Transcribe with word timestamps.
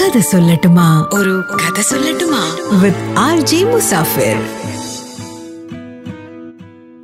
കഥ 0.00 0.18
സൊല്ലട്ടുമാ. 0.18 1.08
ഒരു 1.14 1.44
കഥ 1.54 1.80
സൊല്ലട്ടുമാ. 1.80 2.56
With 2.82 3.14
R 3.18 3.40
J 3.40 3.64
Musafir. 3.64 4.36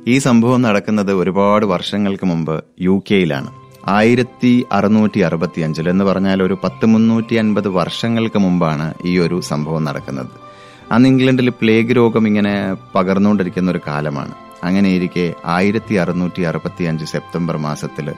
ഈ 0.07 0.17
സംഭവം 0.17 0.61
നടക്കുന്നത് 0.61 1.13
ഒരുപാട് 1.13 1.65
വർഷങ്ങൾക്ക് 1.65 2.25
മുമ്പ് 2.25 2.63
യു 2.81 3.03
കെയിലാണ്. 3.11 3.51
ആയിരത്തി 3.87 4.65
അറുന്നൂറ്റി 4.71 5.19
അറുപത്തി 5.19 5.61
അഞ്ചിൽ 5.61 5.89
എന്ന് 5.89 6.05
പറഞ്ഞാൽ 6.05 6.43
ഒരു 6.43 6.57
പത്ത് 6.63 6.85
മുന്നൂറ്റി 6.85 7.35
അൻപത് 7.35 7.67
വർഷങ്ങൾക്ക് 7.67 8.39
മുമ്പാണ് 8.39 8.93
ഈ 9.05 9.19
ഒരു 9.19 9.41
സംഭവം 9.41 9.83
നടക്കുന്നത്. 9.83 10.27
അന്ന് 10.91 11.09
ഇംഗ്ലണ്ടിൽ 11.09 11.49
പ്ലേഗ് 11.49 11.95
രോഗം 11.95 12.27
ഇങ്ങനെ 12.27 12.75
പകർന്നുകൊണ്ടിരിക്കുന്ന 12.95 13.71
ഒരു 13.71 13.79
കാലമാണ്. 13.87 14.33
അങ്ങനെയിരിക്കെ 14.63 15.33
ആയിരത്തി 15.45 15.95
അറുന്നൂറ്റി 15.95 16.41
അറുപത്തി 16.41 16.83
അഞ്ച് 16.83 17.05
സെപ്റ്റംബർ 17.05 17.57
മാസത്തിൽ 17.57 18.13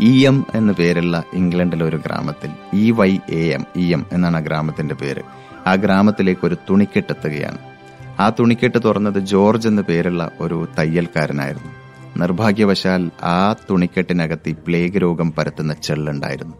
ഇ 0.00 0.24
എം 0.24 0.46
എന്ന 0.54 0.72
പേരുള്ള 0.72 1.24
ഇംഗ്ലണ്ടിലെ 1.34 1.84
ഒരു 1.84 1.96
ഗ്രാമത്തിൽ 1.96 2.50
E 2.74 2.90
Y 2.90 3.18
A 3.30 3.48
M 3.48 3.64
E 3.76 3.92
M 3.92 4.06
എന്നാണ് 4.12 4.36
ആ 4.36 4.40
ഗ്രാമത്തിന്റെ 4.40 4.94
പേര്. 4.94 5.22
ആ 5.66 5.74
ഗ്രാമത്തിലേക്ക് 5.74 6.46
ഒരു 6.46 6.56
തുണിക്കെട്ടെത്തുകയാണ് 6.70 7.58
ആ 8.20 8.30
തുണിക്കെട്ട് 8.30 8.84
തുറന്നത് 8.84 9.18
ജോർജ് 9.18 9.68
എന്ന 9.68 9.80
പേരുള്ള 9.80 10.30
ഒരു 10.40 10.68
തയ്യൽക്കാരനായിരുന്നു. 10.78 11.70
നിർഭാഗ്യവശാൽ 12.16 13.10
ആ 13.22 13.52
തുണിക്കെട്ടിനകത്ത് 13.70 14.48
ഈ 14.48 14.52
പ്ലേഗ് 14.52 15.02
രോഗം 15.02 15.32
പരത്തുന്ന 15.32 15.72
ചെള്ളുണ്ടായിരുന്നു. 15.72 16.54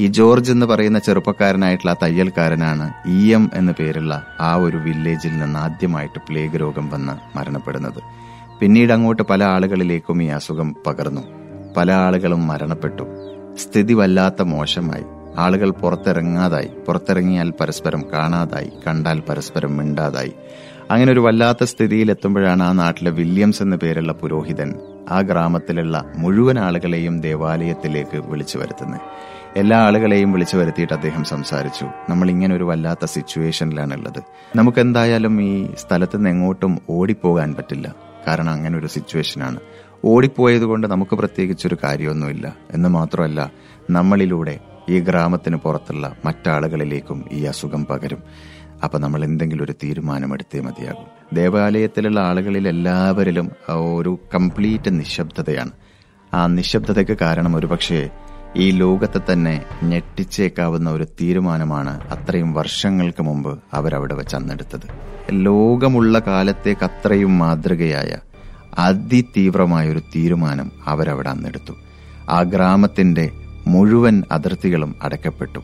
ഈ 0.00 0.06
ജോർജ് 0.06 0.52
എന്ന് 0.52 0.66
പറയുന്ന 0.66 0.98
ചെറുപ്പക്കാരനായിട്ടുള്ള 0.98 1.90
ആ 1.90 1.96
തയ്യൽക്കാരനാണ് 2.02 3.10
ഇ 3.10 3.32
എം 3.32 3.50
എന്ന 3.54 3.72
പേരുള്ള 3.72 4.26
ആ 4.40 4.54
ഒരു 4.54 4.76
വില്ലേജിൽ 4.76 5.38
നിന്ന് 5.38 5.58
ആദ്യമായിട്ട് 5.58 6.18
പ്ലേഗ് 6.18 6.60
രോഗം 6.60 6.90
വന്ന് 6.90 7.38
മരണപ്പെടുന്നത്. 7.38 8.00
പിന്നീട് 8.60 8.92
അങ്ങോട്ട് 8.92 9.22
പല 9.22 9.44
ആളുകളിലേക്കും 9.44 10.22
ഈ 10.22 10.26
അസുഖം 10.26 10.76
പകർന്നു. 10.86 11.41
പല 11.76 11.92
ആളുകളും 11.92 12.46
മരണപ്പെട്ടു. 12.46 13.02
സ്ഥിതി 13.56 13.94
വല്ലാത്ത 13.94 14.42
മോശമായി. 14.42 15.04
ആളുകൾ 15.36 15.70
പുറത്തിറങ്ങാതായി. 15.70 16.70
പുറത്തിറങ്ങിയാൽ 16.86 17.52
പരസ്പരം 17.60 18.04
കാണാതായി. 18.12 18.72
കണ്ടാൽ 18.86 19.20
പരസ്പരം 19.20 19.76
മിണ്ടാതായി. 19.76 20.32
അങ്ങനെ 20.90 21.12
ഒരു 21.12 21.20
വല്ലാത്ത 21.20 21.64
സ്ഥിതിയിലെത്തുമ്പോഴാണ് 21.64 22.62
ആ 22.62 22.72
നാട്ടിലെ 22.72 23.10
വില്യംസ് 23.10 23.62
എന്ന 23.62 23.76
പേരുള്ള 23.76 24.12
പുരോഹിതൻ 24.12 24.74
ആ 25.10 25.20
ഗ്രാമത്തിലുള്ള 25.20 26.04
മുഴുവൻ 26.16 26.58
ആളുകളെയും 26.58 27.20
ദേവാലയത്തിലേക്ക് 27.20 28.16
വിളിച്ചു 28.16 28.58
വരുത്തുന്നത്. 28.58 29.00
എല്ലാ 29.56 29.78
ആളുകളെയും 29.78 30.32
വിളിച്ചു 30.32 30.56
വരുത്തിയിട്ട് 30.56 30.92
അദ്ദേഹം 30.92 31.24
സംസാരിച്ചു. 31.24 31.84
നമ്മൾ 31.84 32.30
ഇങ്ങനെ 32.30 32.56
ഒരു 32.56 32.64
വല്ലാത്ത 32.64 33.04
സിറ്റുവേഷനിലാണുള്ളത് 33.04 34.22
നമുക്ക് 34.56 34.78
എന്തായാലും 34.78 35.42
ഈ 35.42 35.74
സ്ഥലത്ത് 35.74 36.16
നിന്ന് 36.16 36.30
എങ്ങോട്ടും 36.30 36.78
ഓടിപ്പോകാൻ 36.90 37.54
പറ്റില്ല. 37.54 38.11
കാരണം 38.28 38.50
അങ്ങനെ 38.50 38.78
ഒരു 38.78 38.86
സിറ്റുവേഷനാണ് 38.86 39.60
ഓടിപ്പോയത് 40.04 40.62
കൊണ്ട് 40.62 40.86
നമുക്ക് 40.86 41.16
പ്രത്യേകിച്ചൊരു 41.16 41.76
കാര്യമൊന്നുമില്ല. 41.84 42.56
എന്ന് 42.70 42.88
മാത്രമല്ല 42.88 43.52
നമ്മളിലൂടെ 43.90 44.58
ഈ 44.90 45.00
ഗ്രാമത്തിന് 45.00 45.56
പുറത്തുള്ള 45.56 46.16
മറ്റാളുകളിലേക്കും 46.24 47.24
ഈ 47.32 47.44
അസുഖം 47.44 47.84
പകരും. 47.84 48.22
അപ്പൊ 48.84 48.98
നമ്മൾ 48.98 49.24
എന്തെങ്കിലും 49.24 49.64
ഒരു 49.64 49.72
തീരുമാനമെടുത്തേ 49.72 50.60
മതിയാകും. 50.60 51.06
ദേവാലയത്തിലുള്ള 51.32 52.20
ആളുകളിൽ 52.20 52.68
എല്ലാവരിലും 52.68 53.50
ഒരു 53.68 54.18
കംപ്ലീറ്റ് 54.34 55.00
നിശബ്ദതയാണ്. 55.00 55.70
ആ 56.34 56.46
നിശബ്ദതയ്ക്ക് 56.46 57.16
കാരണം 57.22 57.56
ഒരുപക്ഷെ 57.56 58.10
ഈ 58.56 58.70
ലോകത്തെ 58.70 59.20
തന്നെ 59.32 59.64
ഞെട്ടിച്ചേക്കാവുന്ന 59.82 60.90
ഒരു 60.90 61.04
തീരുമാനമാണ് 61.04 62.08
അത്രയും 62.08 62.52
വർഷങ്ങൾക്ക് 62.52 63.22
മുമ്പ് 63.22 63.60
അവരവിടെ 63.74 64.14
വെച്ച് 64.14 64.36
ലോകമുള്ള 65.30 66.18
കാലത്തേക്ക് 66.18 66.84
അത്രയും 66.84 67.38
മാതൃകയായ 67.38 68.16
അതിതീവ്രമായ 68.78 69.90
ഒരു 69.90 69.98
തീരുമാനം 69.98 70.72
അവരവിടെ 70.86 71.30
അന്നെടുത്തു. 71.30 71.72
ആ 72.30 72.42
ഗ്രാമത്തിന്റെ 72.42 73.30
മുഴുവൻ 73.66 74.22
അതിർത്തികളും 74.32 74.94
അടയ്ക്കപ്പെട്ടു. 75.02 75.58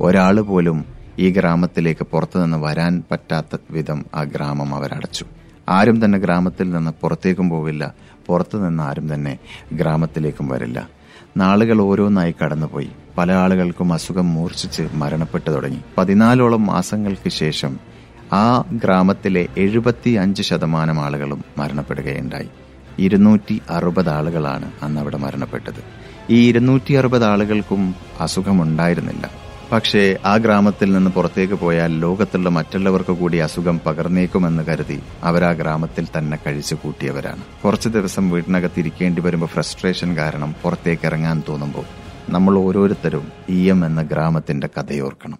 ഒരാൾ 0.00 0.40
പോലും 0.40 0.84
ഈ 1.18 1.30
ഗ്രാമത്തിലേക്ക് 1.30 2.06
പുറത്തുനിന്ന് 2.10 2.56
വരാൻ 2.56 3.02
പറ്റാത്ത 3.12 3.56
വിധം 3.70 4.04
ആ 4.14 4.22
ഗ്രാമം 4.22 4.74
അവരടച്ചു. 4.74 5.24
ആരും 5.68 6.04
തന്നെ 6.04 6.18
ഗ്രാമത്തിൽ 6.18 6.70
നിന്ന് 6.70 6.90
പുറത്തേക്കും 7.00 7.50
പോവില്ല. 7.50 7.94
പുറത്തു 8.26 8.58
നിന്ന് 8.58 8.82
ആരും 8.82 9.14
തന്നെ 9.14 9.38
ഗ്രാമത്തിലേക്കും 9.72 10.48
വരില്ല. 10.48 11.01
നാളുകൾ 11.36 11.80
ഓരോന്നായി 11.80 12.34
കടന്നുപോയി. 12.44 12.88
പല 13.18 13.32
ആളുകൾക്കും 13.32 13.92
അസുഖം 13.92 14.34
മൂർച്ഛിച്ച് 14.34 14.88
മരണപ്പെട്ടു 14.94 15.50
തുടങ്ങി. 15.50 15.80
പതിനാലോളം 15.98 16.66
മാസങ്ങൾക്ക് 16.66 17.28
ശേഷം 17.28 17.78
ആ 18.32 18.64
ഗ്രാമത്തിലെ 18.72 19.48
എഴുപത്തി 19.56 20.10
അഞ്ച് 20.10 20.42
ശതമാനം 20.42 21.00
ആളുകളും 21.00 21.44
മരണപ്പെടുകയുണ്ടായി. 21.58 22.48
ഇരുന്നൂറ്റി 22.98 23.62
അറുപത് 23.70 24.08
ആളുകളാണ് 24.08 24.72
അന്ന് 24.82 25.00
അവിടെ 25.00 25.16
മരണപ്പെട്ടത്. 25.16 25.84
ഈ 26.30 26.48
ഇരുന്നൂറ്റി 26.48 26.92
അറുപത് 26.92 27.24
ആളുകൾക്കും 27.24 27.94
അസുഖമുണ്ടായിരുന്നില്ല. 28.20 29.51
പക്ഷേ 29.72 30.18
ആ 30.24 30.36
ഗ്രാമത്തിൽ 30.36 30.92
നിന്ന് 30.92 31.10
പുറത്തേക്ക് 31.10 31.54
പോയാൽ 31.54 31.98
ലോകത്തുള്ള 31.98 32.48
മറ്റുള്ളവർക്ക് 32.48 33.12
കൂടി 33.12 33.36
അസുഖം 33.36 33.80
പകർന്നേക്കുമെന്ന് 33.86 34.62
കരുതി 34.62 35.00
അവർ 35.22 35.44
ആ 35.44 35.52
ഗ്രാമത്തിൽ 35.52 36.06
തന്നെ 36.18 36.38
കഴിച്ചു 36.46 36.74
കൂട്ടിയവരാണ്. 36.74 37.42
കുറച്ചു 37.64 37.88
ദിവസം 37.88 38.30
വീട്ടിനകത്ത് 38.30 38.80
ഇരിക്കേണ്ടി 38.80 39.22
വരുമ്പോൾ 39.22 39.46
ഫ്രസ്ട്രേഷൻ 39.46 40.16
കാരണം 40.16 40.54
പുറത്തേക്ക് 40.62 41.06
ഇറങ്ങാൻ 41.06 41.42
തോന്നുമ്പോൾ 41.48 41.84
നമ്മൾ 42.30 42.58
ഓരോരുത്തരും 42.58 43.32
ഇ 43.48 43.68
എം 43.68 43.86
എന്ന 43.86 44.02
ഗ്രാമത്തിന്റെ 44.02 44.68
കഥയോർക്കണം. 44.78 45.38